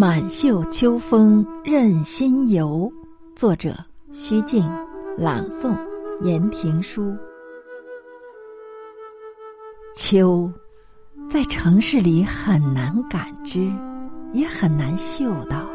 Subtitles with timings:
[0.00, 2.90] 满袖秋风任心游，
[3.36, 3.76] 作者
[4.14, 4.66] 徐静，
[5.18, 5.76] 朗诵
[6.22, 7.14] 言庭书。
[9.94, 10.50] 秋，
[11.28, 13.70] 在城市里很难感知，
[14.32, 15.68] 也很难嗅到。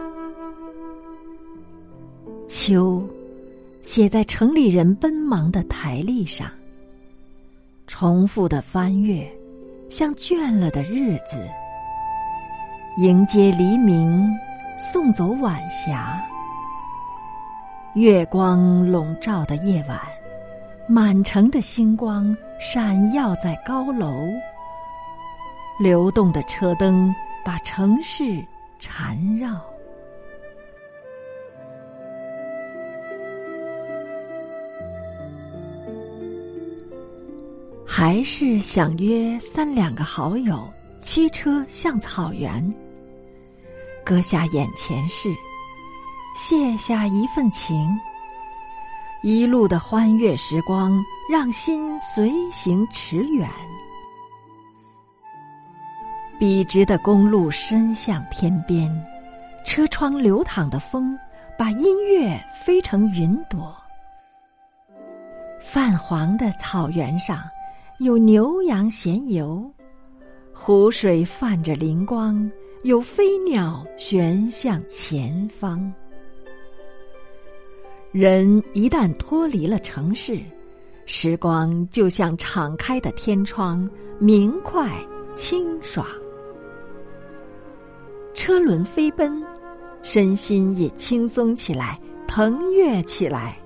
[2.48, 3.08] 秋，
[3.84, 6.50] 写在城里人奔忙的台历上，
[7.86, 9.32] 重复的翻阅，
[9.88, 11.38] 像倦了的日子。
[12.98, 14.34] 迎接黎明，
[14.78, 16.18] 送走晚霞。
[17.94, 20.00] 月光笼罩的夜晚，
[20.88, 24.14] 满城的星光闪耀在高楼。
[25.78, 27.14] 流动的车灯
[27.44, 28.42] 把城市
[28.80, 29.60] 缠绕。
[37.86, 40.66] 还是想约三两个好友，
[41.02, 42.74] 驱车向草原。
[44.06, 45.36] 搁下眼前事，
[46.36, 48.00] 卸下一份情。
[49.24, 53.50] 一路的欢悦时光，让心随行驰远。
[56.38, 58.96] 笔直的公路伸向天边，
[59.66, 61.18] 车窗流淌的风，
[61.58, 63.76] 把音乐飞成云朵。
[65.60, 67.42] 泛黄的草原上，
[67.98, 69.68] 有牛羊闲游，
[70.54, 72.48] 湖水泛着灵光。
[72.86, 75.92] 有飞鸟旋向前方。
[78.12, 80.40] 人一旦脱离了城市，
[81.08, 86.06] 时光就像敞开的天窗，明快清爽。
[88.36, 89.44] 车轮飞奔，
[90.04, 93.58] 身心也轻松起来，腾跃起来。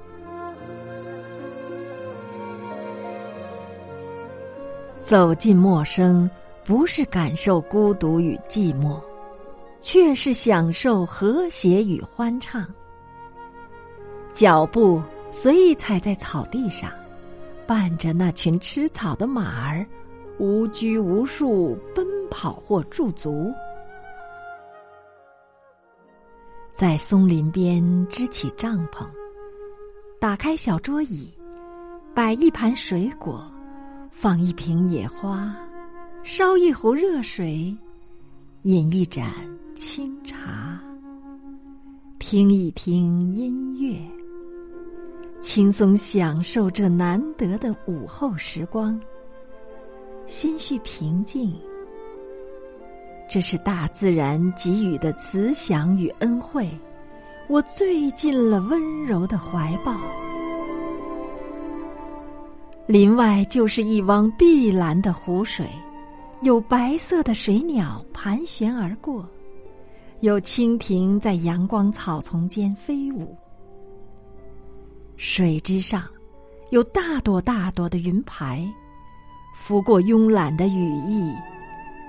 [5.01, 6.31] 走进陌生，
[6.63, 8.97] 不是感受孤独与寂寞。
[9.81, 12.67] 却是享受和谐与欢畅。
[14.33, 15.01] 脚步
[15.31, 16.91] 随意踩在草地上，
[17.67, 19.85] 伴着那群吃草的马儿，
[20.37, 23.51] 无拘无束奔跑或驻足。
[26.71, 29.05] 在松林边支起帐篷，
[30.19, 31.29] 打开小桌椅，
[32.13, 33.45] 摆一盘水果，
[34.11, 35.53] 放一瓶野花，
[36.23, 37.75] 烧一壶热水，
[38.63, 39.31] 饮一盏。
[39.73, 40.77] 清茶，
[42.19, 43.97] 听一听音乐，
[45.39, 48.99] 轻松享受这难得的午后时光。
[50.25, 51.55] 心绪平静，
[53.29, 56.69] 这是大自然给予的慈祥与恩惠，
[57.47, 59.95] 我醉进了温柔的怀抱。
[62.85, 65.65] 林外就是一汪碧蓝的湖水，
[66.41, 69.27] 有白色的水鸟盘旋而过。
[70.21, 73.33] 有蜻蜓在阳光草丛间飞舞，
[75.15, 76.03] 水之上
[76.71, 78.67] 有大朵大朵的云排，
[79.55, 81.33] 拂过慵懒的羽翼，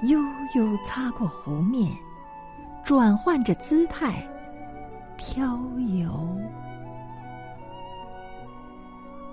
[0.08, 0.18] 悠
[0.56, 1.88] 悠擦过湖面，
[2.84, 4.28] 转换着姿态，
[5.16, 5.56] 飘
[6.00, 6.36] 游。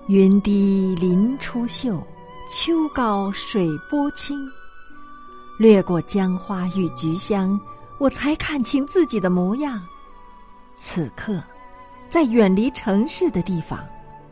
[0.06, 2.00] 云低林出秀，
[2.48, 4.38] 秋高水波清，
[5.58, 7.60] 掠过江花与菊香。
[7.98, 9.82] 我才看清自己的模样。
[10.76, 11.42] 此刻，
[12.08, 13.84] 在远离城市的地方，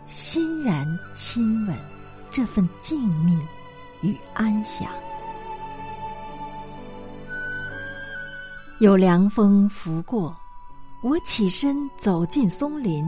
[0.06, 1.76] 欣然亲吻
[2.30, 3.36] 这份静谧
[4.02, 4.88] 与安详。
[8.78, 10.32] 有凉风拂过，
[11.02, 13.04] 我起身走进松林。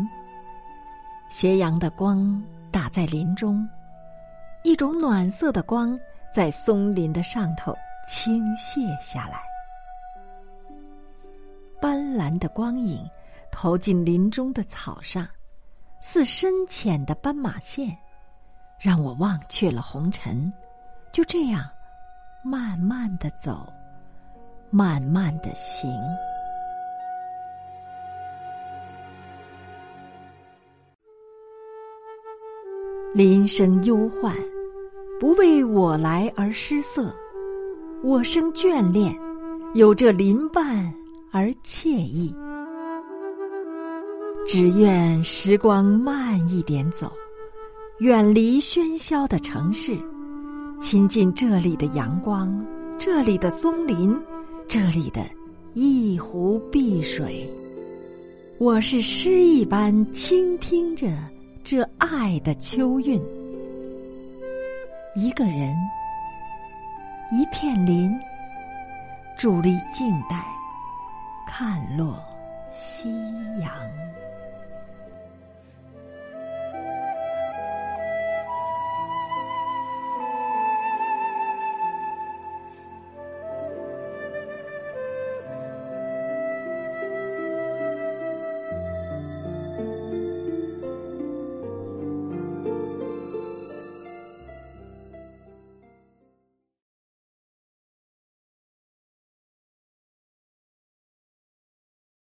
[1.29, 2.43] 斜阳的光
[2.73, 3.65] 打在林中，
[4.65, 5.97] 一种暖色的光
[6.35, 7.73] 在松林的上头
[8.09, 9.41] 倾泻下来。
[11.81, 13.09] 斑斓的光影
[13.53, 15.29] 投进林中的草上，
[16.01, 17.97] 似深浅的斑马线，
[18.81, 20.51] 让我忘却了红尘。
[21.13, 21.69] 就这样，
[22.43, 23.73] 慢慢的走，
[24.71, 25.89] 慢慢的行。
[33.15, 34.35] 林生忧患，
[35.19, 37.11] 不为我来而失色；
[38.09, 39.15] 我生眷恋，
[39.75, 40.91] 有这林伴。
[41.31, 42.35] 而惬意，
[44.47, 47.13] 只愿时光慢一点走，
[47.99, 49.95] 远离喧嚣的城市，
[50.81, 52.51] 亲近这里的阳光，
[52.97, 54.19] 这里的松林，
[54.67, 55.21] 这里的
[55.75, 57.47] 一湖碧水。
[58.57, 61.09] 我是诗一般倾听着
[61.63, 63.21] 这爱的秋韵，
[65.15, 65.77] 一个人，
[67.31, 68.19] 一片林，
[69.37, 70.43] 伫立静待，
[71.47, 72.19] 看落
[72.71, 73.11] 夕
[73.61, 73.71] 阳。